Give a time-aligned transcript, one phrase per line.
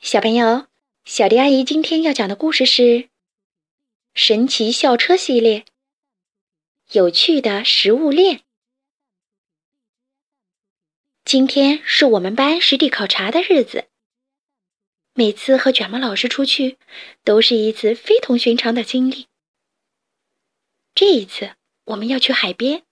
[0.00, 0.68] 小朋友，
[1.04, 2.82] 小迪阿姨今天要讲的故事是
[4.14, 5.60] 《神奇校车系列》，
[6.92, 8.44] 有趣的食物链。
[11.24, 13.88] 今天是我们班实地考察的日子。
[15.14, 16.78] 每次和卷毛老师出去，
[17.24, 19.26] 都是一次非同寻常的经历。
[20.94, 21.56] 这一次，
[21.86, 22.84] 我们要去海边。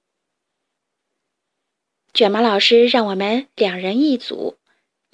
[2.13, 4.59] 卷毛老师让我们两人一组。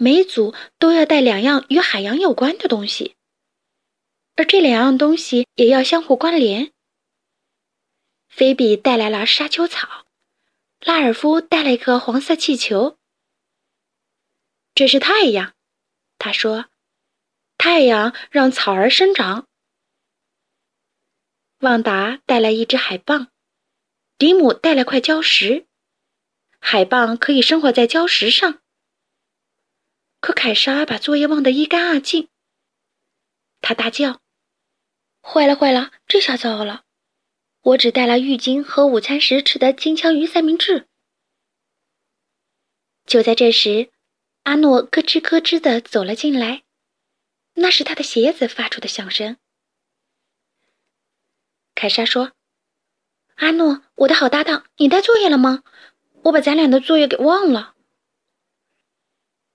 [0.02, 3.14] 每组都要带两样与海洋有关的东西，
[4.34, 6.72] 而这两样东西也要相互关联。
[8.28, 10.04] 菲比带来了沙丘草，
[10.80, 12.98] 拉尔夫带了一个黄色气球。
[14.74, 15.54] 这是太阳，
[16.18, 16.64] 他说
[17.56, 19.46] ：“太阳让草儿生长。”
[21.62, 23.28] 旺达带来一只海蚌，
[24.18, 25.68] 迪姆带来块礁石，
[26.58, 28.61] 海蚌可以生活在礁石上。
[30.22, 32.28] 可凯莎把作业忘得一干二净。
[33.60, 34.20] 他大叫
[35.20, 36.84] ：“坏了坏了，这下糟了！
[37.62, 40.86] 我只带了浴巾和午餐时吃的金枪鱼三明治。”
[43.04, 43.90] 就在这时，
[44.44, 46.62] 阿诺咯吱咯吱的走了进来，
[47.54, 49.38] 那是他的鞋子发出的响声。
[51.74, 52.30] 凯莎说
[53.34, 55.64] ：“阿诺，我的好搭档，你带作业了吗？
[56.22, 57.74] 我把咱俩的作业给忘了。”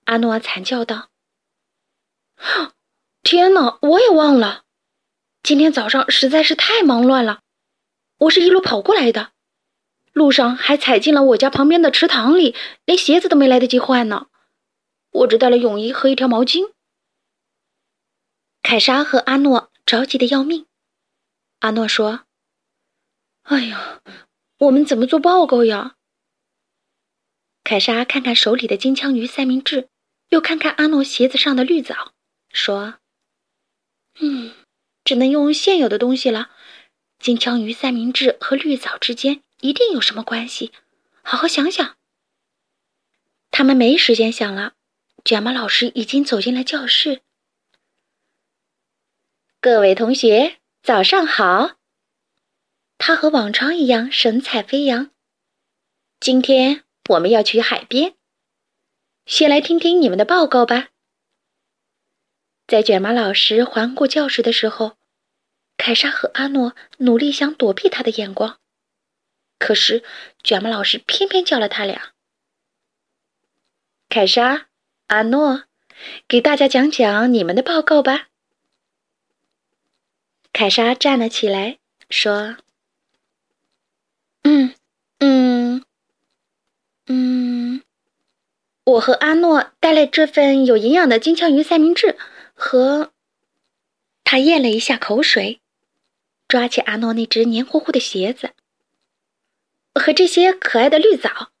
[0.08, 1.10] 阿诺惨叫道
[3.22, 4.64] ：“天哪，我也忘了！
[5.42, 7.42] 今天早上实在是太忙乱了，
[8.16, 9.32] 我是一路跑过来的，
[10.14, 12.54] 路上还踩进了我家旁边的池塘里，
[12.86, 14.28] 连鞋子都没来得及换呢。
[15.10, 16.72] 我只带了泳衣和一条毛巾。”
[18.64, 20.64] 凯莎和阿诺着急的要命。
[21.58, 22.20] 阿诺说
[23.44, 24.00] ：“哎呀，
[24.60, 25.96] 我们怎么做报告呀？”
[27.62, 29.90] 凯莎看看手里的金枪鱼三明治。
[30.28, 32.12] 又看看阿诺鞋子上的绿藻，
[32.52, 32.98] 说
[34.20, 34.54] ：“嗯，
[35.04, 36.50] 只能用现有的东西了。
[37.18, 40.72] 金枪鱼三明治和绿藻之间一定有什么关系，
[41.22, 41.96] 好好想想。”
[43.50, 44.74] 他们没时间想了，
[45.24, 47.22] 卷毛老师已经走进了教室。
[49.60, 51.76] 各位同学，早上好！
[52.98, 55.10] 他和往常一样神采飞扬。
[56.20, 58.17] 今天我们要去海边。
[59.28, 60.88] 先来听听你们的报告吧。
[62.66, 64.96] 在卷毛老师环顾教室的时候，
[65.76, 68.58] 凯莎和阿诺努力想躲避他的眼光，
[69.58, 70.02] 可是
[70.42, 72.14] 卷毛老师偏偏叫了他俩。
[74.08, 74.68] 凯莎、
[75.08, 75.64] 阿诺，
[76.26, 78.28] 给大家讲讲你们的报告吧。
[80.54, 81.78] 凯莎站了起来，
[82.08, 82.56] 说
[84.44, 84.74] ：“嗯，
[85.18, 85.84] 嗯，
[87.08, 87.57] 嗯。”
[88.88, 92.16] 我和阿诺带了这份有营养的金枪鱼三明治，
[92.54, 93.12] 和
[94.24, 95.60] 他咽了一下口水，
[96.46, 98.54] 抓起阿诺那只黏糊糊的鞋子，
[99.94, 101.52] 和这些可爱的绿藻。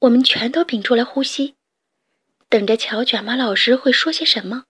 [0.00, 1.54] 我们全都屏住了呼吸，
[2.50, 4.64] 等着瞧卷毛老师会说些什么。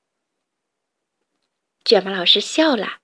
[1.84, 2.98] 卷毛老师笑了，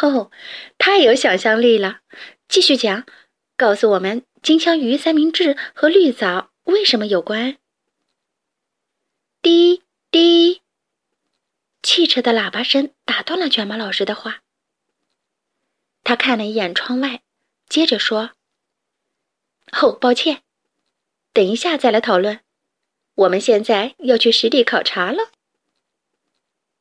[0.00, 0.30] 哦，
[0.78, 2.00] 太有想象力了，
[2.48, 3.04] 继续讲，
[3.58, 4.24] 告诉我们。
[4.42, 7.58] 金枪鱼三明治和绿藻为什么有关？
[9.42, 10.62] 滴滴，
[11.82, 14.42] 汽车的喇叭声打断了卷毛老师的话。
[16.04, 17.22] 他看了一眼窗外，
[17.68, 18.30] 接着说
[19.82, 20.42] ：“哦，抱歉，
[21.34, 22.40] 等一下再来讨论。
[23.14, 25.30] 我们现在要去实地考察了。”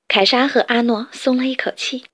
[0.07, 2.05] 凯莎和阿诺松了一口气。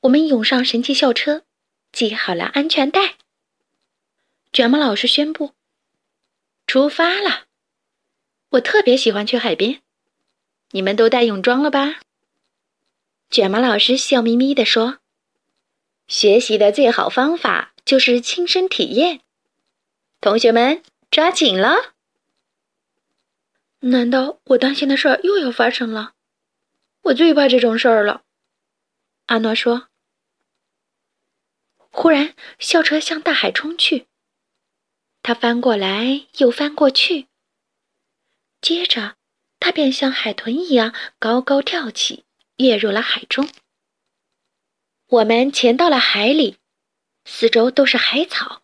[0.00, 1.44] 我们涌上神奇校车，
[1.92, 3.16] 系好了安全带。
[4.56, 5.52] 卷毛老师宣布
[6.66, 7.44] ：“出发了！
[8.52, 9.82] 我特别喜欢去海边。
[10.70, 12.00] 你们都带泳装了吧？”
[13.28, 15.00] 卷毛老师笑眯眯地说
[16.08, 19.20] ：“学习的最好方法就是亲身体验。
[20.22, 21.92] 同学们，抓紧了！
[23.80, 26.14] 难道我担心的事儿又要发生了？
[27.02, 28.22] 我最怕这种事儿了。”
[29.26, 29.88] 阿诺说。
[31.90, 34.06] 忽然，校车向大海冲去。
[35.26, 37.26] 他翻过来又翻过去，
[38.60, 39.16] 接着
[39.58, 42.24] 他便像海豚一样高高跳起，
[42.58, 43.48] 跃入了海中。
[45.08, 46.58] 我们潜到了海里，
[47.24, 48.62] 四周都是海草。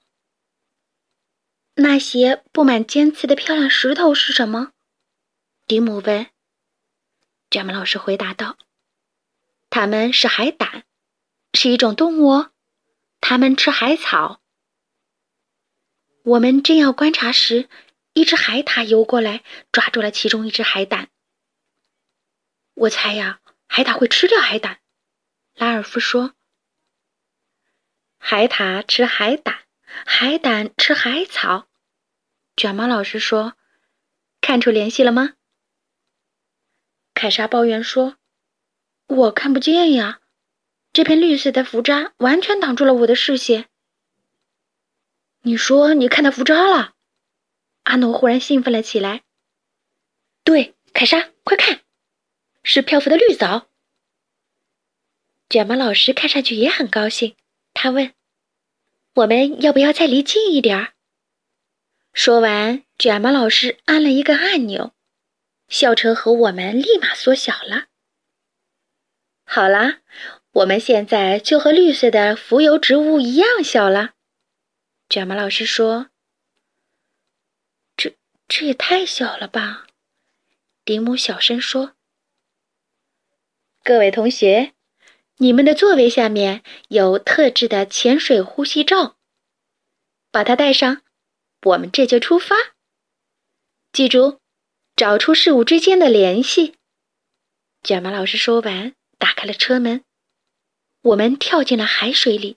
[1.74, 4.70] 那些布满尖刺的漂亮石头是什么？
[5.66, 6.28] 迪姆问。
[7.50, 8.56] 卷毛老师回答道
[9.68, 10.84] ：“它们是海胆，
[11.54, 12.52] 是一种动物哦，
[13.20, 14.38] 它们吃海草。”
[16.24, 17.68] 我们正要观察时，
[18.12, 19.42] 一只海獭游过来，
[19.72, 21.08] 抓住了其中一只海胆。
[22.74, 24.78] 我猜呀，海獭会吃掉海胆。
[25.54, 26.34] 拉尔夫说
[28.18, 29.64] ：“海獭吃海胆，
[30.06, 31.66] 海胆吃海草。”
[32.56, 33.56] 卷毛老师说
[34.40, 35.34] ：“看出联系了吗？”
[37.14, 38.16] 凯莎抱怨说
[39.08, 40.20] ：“我看不见呀，
[40.92, 43.68] 这片绿色的浮渣完全挡住了我的视线。”
[45.44, 46.94] 你说你看到浮渣了？
[47.82, 49.22] 阿诺忽然兴奋了起来。
[50.44, 51.80] 对，凯莎，快看，
[52.62, 53.68] 是漂浮的绿藻。
[55.48, 57.34] 卷毛老师看上去也很高兴，
[57.74, 58.14] 他问
[59.16, 60.92] ：“我们要不要再离近一点儿？”
[62.14, 64.94] 说完，卷毛老师按了一个按钮，
[65.66, 67.86] 校车和我们立马缩小了。
[69.44, 69.98] 好啦，
[70.52, 74.14] 我们现在就和绿色的浮游植物一样小了。
[75.12, 76.08] 卷毛老师说
[77.98, 78.16] ：“这
[78.48, 79.86] 这也太小了吧？”
[80.86, 81.92] 迪姆小声说
[83.84, 84.72] ：“各位同学，
[85.36, 89.16] 你们的座位下面有特制的潜水呼吸罩，
[90.30, 91.02] 把它戴上，
[91.64, 92.56] 我们这就出发。
[93.92, 94.40] 记住，
[94.96, 96.76] 找出事物之间的联系。”
[97.84, 100.02] 卷毛老师说完，打开了车门，
[101.02, 102.56] 我们跳进了海水里。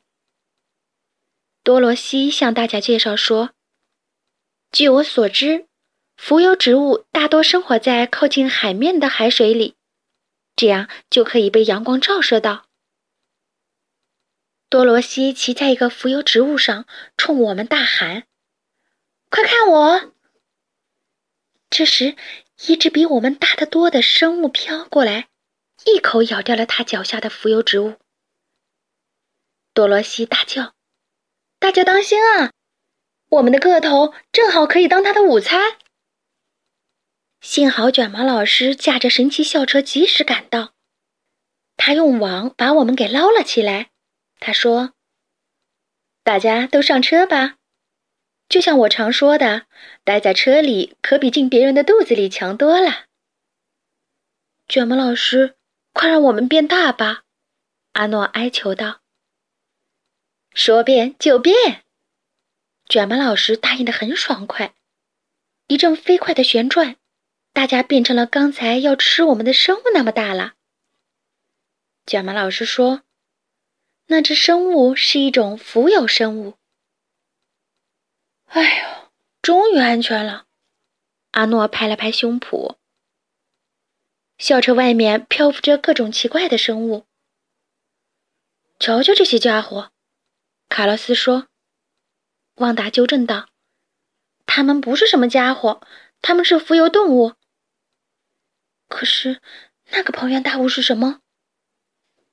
[1.66, 3.56] 多罗西向大家介绍说
[4.72, 5.66] ：“据我所知，
[6.16, 9.74] 浮游植物大多生活在靠近海面的海水里，
[10.56, 12.68] 这样就可以被阳光照射到。”
[14.70, 16.86] 多罗西骑在一个浮游植物上，
[17.18, 18.28] 冲我们大喊
[19.32, 20.14] ：“快看我！”
[21.72, 22.16] 这时，
[22.68, 25.30] 一只比我们大得多的生物飘过来，
[25.86, 27.96] 一口咬掉了他脚下的浮游植物。
[29.74, 30.75] 多罗西大叫。
[31.66, 32.52] 大家当心啊！
[33.28, 35.78] 我们的个头正好可以当他的午餐。
[37.42, 40.74] 幸好卷毛老师驾着神奇校车及时赶到，
[41.76, 43.90] 他用网把我们给捞了起来。
[44.40, 44.94] 他说
[46.22, 47.56] ：“大家都上车吧。”
[48.48, 49.66] 就像我常说的，
[50.04, 53.06] 待在车里可比进别人的肚子里强多了。
[54.68, 55.56] 卷毛老师，
[55.94, 57.24] 快让我们变大吧！
[57.94, 59.05] 阿诺哀求道。
[60.56, 61.84] 说变就变，
[62.88, 64.74] 卷毛老师答应的很爽快。
[65.68, 66.96] 一阵飞快的旋转，
[67.52, 70.54] 大家变成了刚才要吃我们的生物那么大了。
[72.06, 73.04] 卷毛老师说
[74.08, 76.56] ：“那只生物是一种浮游生物。”
[78.48, 79.12] 哎呦，
[79.42, 80.46] 终于安全了！
[81.32, 82.78] 阿诺拍了拍胸脯。
[84.38, 87.06] 校车外面漂浮着各种奇怪的生物，
[88.80, 89.92] 瞧瞧这些家伙！
[90.68, 91.48] 卡洛斯说
[92.56, 93.50] ：“旺达纠正道，
[94.46, 95.82] 他们不是什么家伙，
[96.22, 97.34] 他们是浮游动物。
[98.88, 99.42] 可是，
[99.92, 101.22] 那个庞然大物是什么？”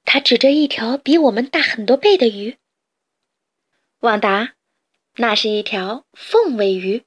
[0.05, 2.59] 他指着一条比我们大很多倍的鱼。
[4.01, 4.55] 旺达，
[5.17, 7.05] 那是一条凤尾鱼。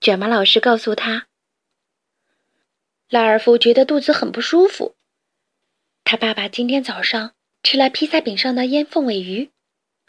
[0.00, 1.26] 卷毛老师告诉他。
[3.10, 4.96] 拉尔夫觉得肚子很不舒服，
[6.04, 9.50] 他爸爸今天早上吃了披萨饼上的腌凤尾鱼。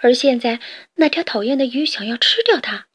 [0.01, 0.61] 而现在，
[0.95, 2.87] 那条讨厌的鱼想要吃掉它。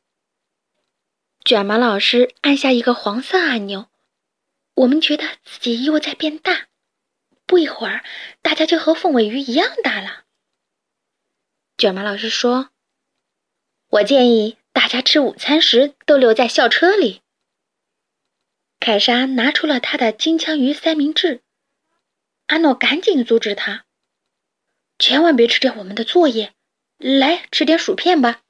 [1.44, 3.90] 卷毛老师按下一个黄色按钮，
[4.74, 6.68] 我们觉得自己又在变大。
[7.44, 8.02] 不一会儿，
[8.40, 10.24] 大家就和凤尾鱼一样大了。
[11.76, 12.70] 卷毛老师说
[13.88, 17.20] ：“我建议大家吃午餐时都留在校车里。”
[18.80, 21.42] 凯莎拿出了他的金枪鱼三明治，
[22.46, 23.84] 阿诺赶紧阻止他
[24.98, 26.54] ：“千万别吃掉我们的作业。”
[27.12, 28.40] 来吃点薯片吧。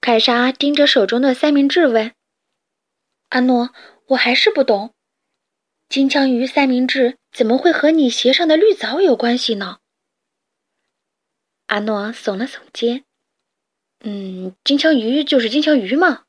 [0.00, 2.14] 凯莎盯着手中的三明治问
[3.30, 3.74] ：“阿诺，
[4.06, 4.94] 我还是不懂，
[5.88, 9.80] 金枪鱼三明治怎么会和你鞋上的绿藻有关系呢？”
[11.66, 13.04] 阿诺耸了耸肩
[14.04, 16.26] ：“嗯，金枪鱼就是金枪鱼嘛。”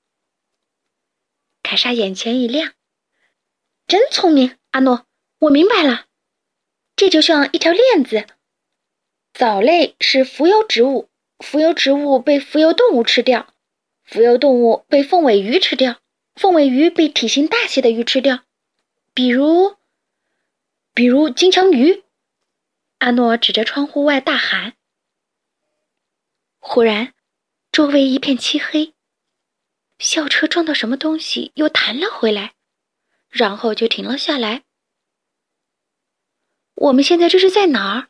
[1.61, 2.73] 凯莎眼前一亮
[3.85, 5.05] ：“真聪明，阿诺，
[5.41, 6.07] 我明白了，
[6.95, 8.25] 这就像一条链子。”
[9.37, 13.53] 藻类是浮游植物，浮游植物被浮游动物吃掉，
[14.03, 15.99] 浮游动物被凤尾鱼吃掉，
[16.33, 18.39] 凤尾鱼被体型大些的鱼吃掉，
[19.13, 19.75] 比如，
[20.95, 22.03] 比如金枪鱼。
[22.97, 24.73] 阿诺指着窗户外大喊。
[26.57, 27.13] 忽然，
[27.71, 28.95] 周围一片漆黑，
[29.99, 32.55] 校车撞到什么东西又弹了回来，
[33.29, 34.63] 然后就停了下来。
[36.73, 38.09] 我们现在这是在哪儿？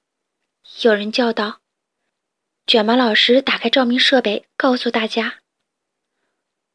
[0.83, 1.62] 有人叫道
[2.67, 5.39] ：“卷毛老师，打开照明设备，告诉大家，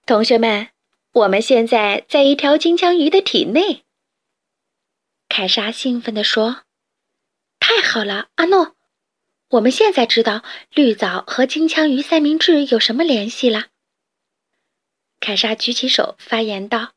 [0.07, 0.71] 同学们，
[1.13, 3.85] 我们现在在一条金枪鱼的体内。
[5.29, 6.63] 凯莎兴奋地说
[7.61, 8.75] ：“太好了，阿诺！
[9.51, 13.67] 我们现在知道绿藻和金枪鱼三明治有什么联系了。”
[15.21, 16.95] 凯莎举起手发言道：“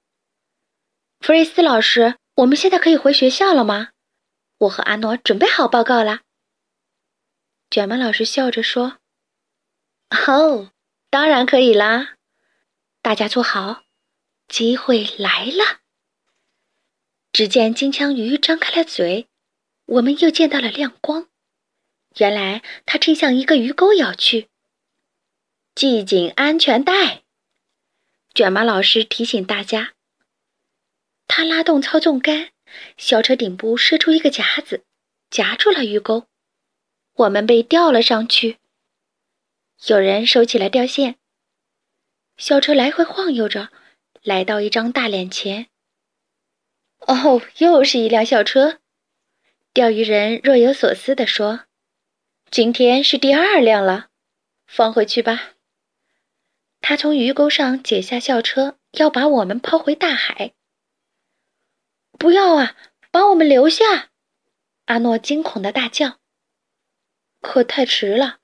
[1.22, 3.90] 弗瑞斯老师，我们现在可以回学校了吗？
[4.58, 6.22] 我和阿诺准备好报告了。”
[7.75, 9.00] 卷毛老师笑着说
[10.27, 10.72] ：“哦，
[11.10, 12.15] 当然可以啦！
[13.01, 13.84] 大家坐好，
[14.48, 15.82] 机会来了。”
[17.34, 19.27] 只见金枪鱼张开了嘴，
[19.88, 21.27] 我们又见到了亮光。
[22.15, 24.48] 原来它正向一个鱼钩咬去。
[25.75, 27.24] 系紧安全带。
[28.34, 29.96] 卷毛老师提醒大家
[31.27, 32.51] ：“他拉动操纵杆，
[32.96, 34.86] 小车顶部伸出一个夹子，
[35.29, 36.29] 夹住了鱼钩。
[37.16, 38.58] 我们被吊了上去。
[39.88, 41.16] 有人收起了吊线。
[42.38, 43.70] 校车来回晃悠着，
[44.22, 45.68] 来到一张大脸前。
[47.00, 48.80] 哦，又是一辆校车。”
[49.74, 51.66] 钓鱼人若有所思地说
[52.52, 54.08] ：“今天是第二辆了，
[54.68, 55.52] 放回去吧。”
[56.82, 60.54] 他从鱼钩上解下校车，要把我们抛回大海。
[62.18, 62.76] 不要啊！
[63.12, 64.10] 把我们留下！
[64.86, 66.20] 阿诺惊恐的大叫。
[67.46, 68.40] 可太迟了，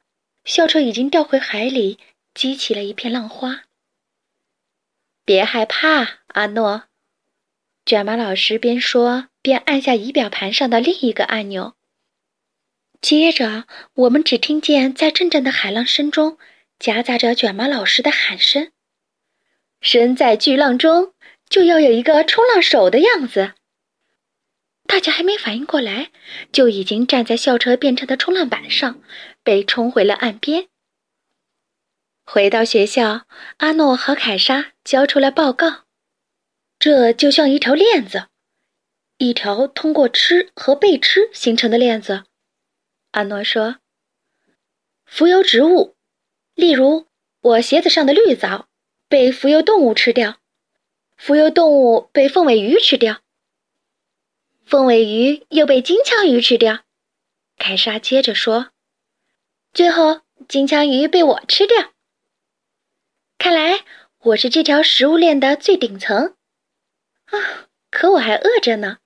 [0.46, 1.98] 校车已经掉回海里，
[2.36, 3.64] 激起了一片浪花。
[5.26, 6.84] 别害怕，阿诺。
[7.84, 11.74] 卷毛老师边说边按下仪表盘上的另一个按钮。
[13.02, 13.66] 接着，
[13.96, 16.38] 我们只听见在阵阵的海浪声中。
[16.78, 18.72] 夹杂着卷毛老师的喊声，
[19.82, 21.14] 身在巨浪中
[21.50, 23.54] 就要有一个冲浪手的样子。
[24.92, 26.12] 大家还没反应过来，
[26.52, 29.02] 就已经站在校车变成的冲浪板上，
[29.42, 30.68] 被冲回了岸边。
[32.26, 33.26] 回到学校，
[33.60, 35.86] 阿诺和凯莎交出了报告。
[36.78, 38.28] 这就像一条链子，
[39.18, 42.26] 一条通过吃和被吃形成的链子。
[43.12, 43.78] 阿诺说
[45.08, 45.96] ：“浮游植物。”
[46.54, 47.08] 例如，
[47.40, 48.68] 我鞋子上的绿藻
[49.08, 50.40] 被浮游动物吃掉，
[51.16, 53.22] 浮游动物被凤尾鱼吃掉，
[54.72, 56.86] 凤尾鱼又被金枪鱼吃掉。
[57.58, 58.72] 凯莎接着说
[59.74, 61.92] ：“最后，金枪鱼被我吃掉。
[63.38, 63.84] 看来
[64.20, 66.38] 我是这条食物链的最顶层
[67.26, 67.68] 啊！
[67.90, 69.00] 可我还饿着呢。”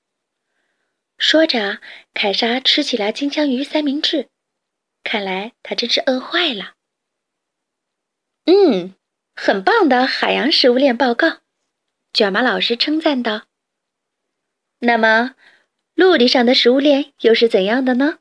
[1.18, 1.80] 说着，
[2.14, 4.30] 凯莎吃起了金枪鱼三明治。
[5.04, 6.76] 看来她真是饿坏了。
[8.46, 8.94] 嗯，
[9.36, 11.40] 很棒的海洋食物链报告，
[12.14, 13.48] 卷毛老师称赞道。
[14.78, 15.34] 那么，
[15.96, 18.20] 陆地上的食物链又是怎样的呢？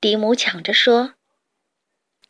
[0.00, 1.14] 迪姆抢着说：“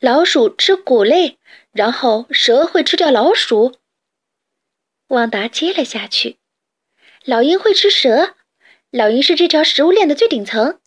[0.01, 1.39] 老鼠吃谷类，
[1.71, 3.79] 然后蛇会吃掉老鼠。”
[5.09, 6.39] 旺达接了下去
[7.25, 8.35] ：“老鹰会吃蛇，
[8.91, 10.81] 老鹰是这条食物链的最顶层。”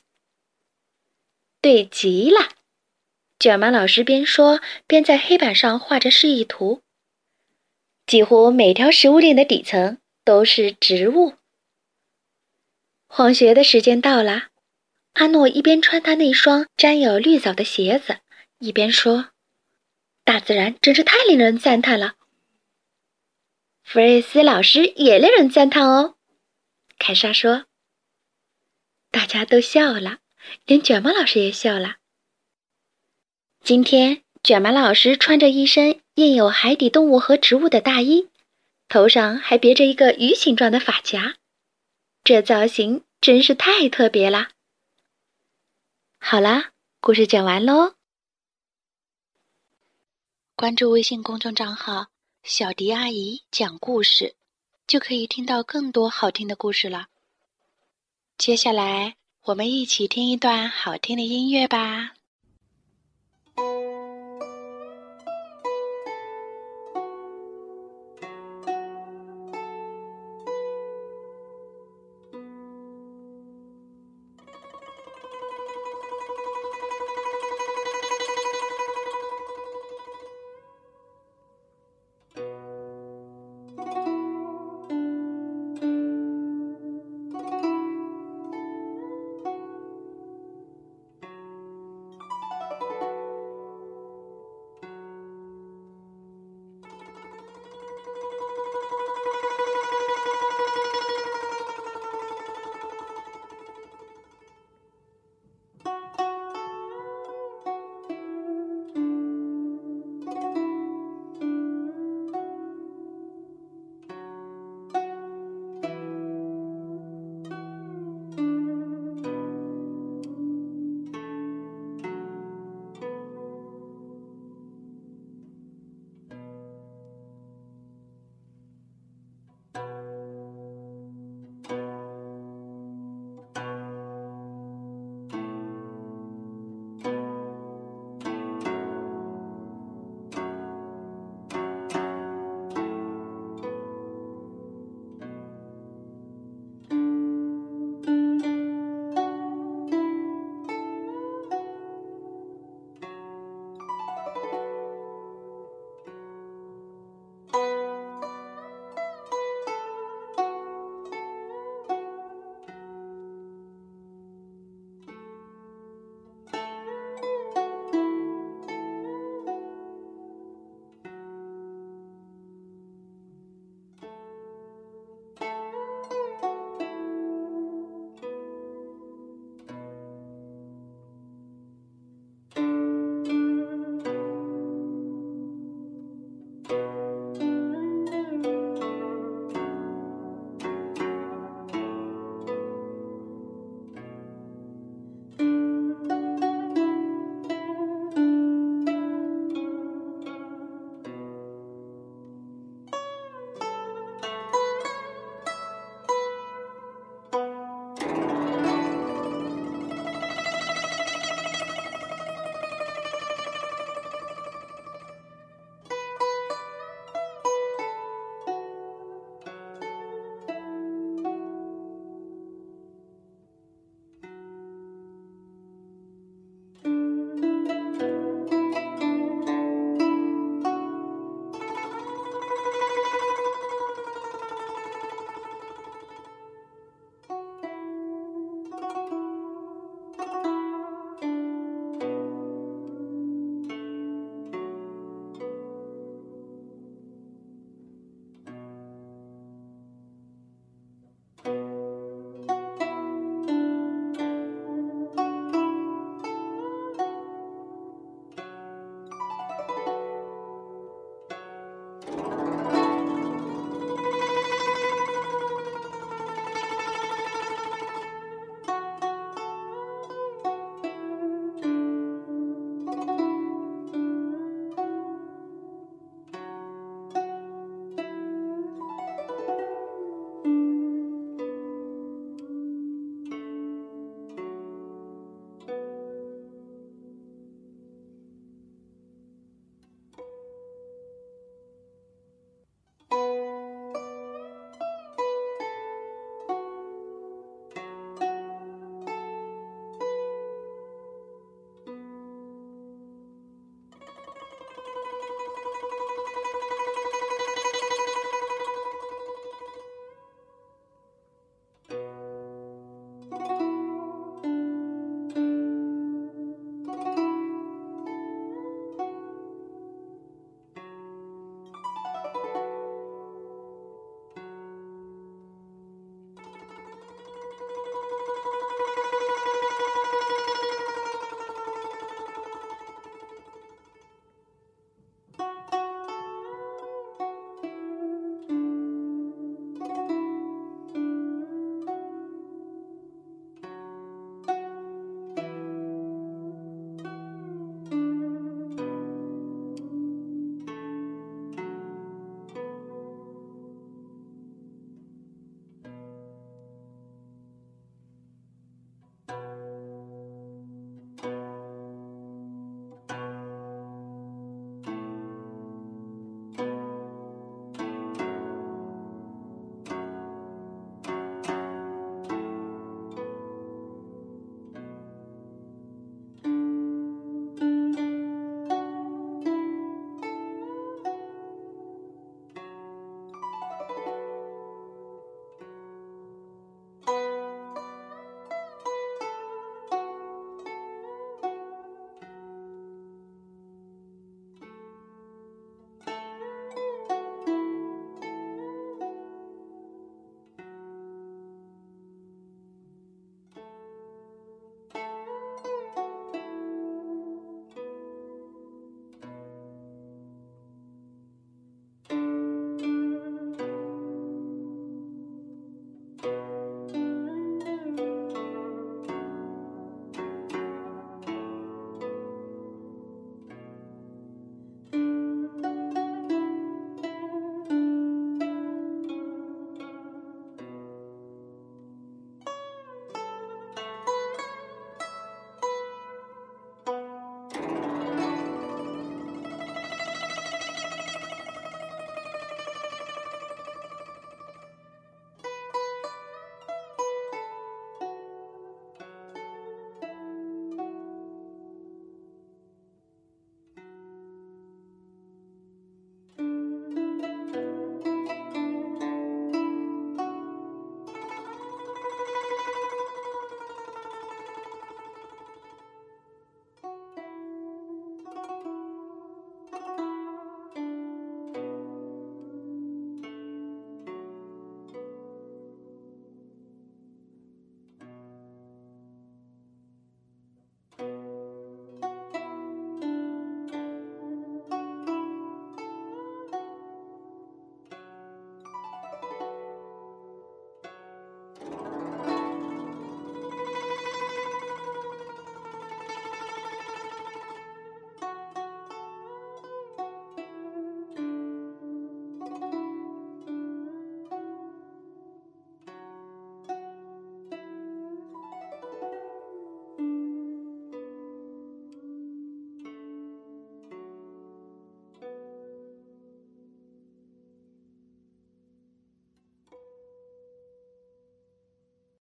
[1.61, 2.49] 对极了。
[3.39, 6.81] 卷毛老师边说边在黑板上画着示意图。
[8.05, 11.33] 几乎每条食物链的底层都是植物。
[13.07, 14.49] 放学的时间到了，
[15.13, 18.17] 阿诺一边穿他那双沾有绿藻的鞋子，
[18.59, 19.29] 一边说
[20.25, 22.15] ：“大自然真是太令人赞叹了。”
[23.83, 26.15] 弗瑞斯老师也令人赞叹哦，
[26.97, 27.65] 凯莎说。
[29.11, 30.17] 大家都笑了，
[30.65, 31.97] 连卷毛老师也笑了。
[33.63, 38.27] 今天，卷毛老师穿着一身印有海底动物和植物的大衣，
[38.89, 41.35] 头上还别着一个鱼形状的发夹，
[42.25, 44.49] 这造型真是太特别了。
[46.17, 47.93] 好啦，故事讲完喽。
[50.55, 52.07] 关注微信公众账号
[52.41, 54.35] “小迪阿姨讲故事”，
[54.87, 57.09] 就可以听到更多好听的故事了。
[58.39, 62.15] 接下来，我们一起听一段好听的音乐吧。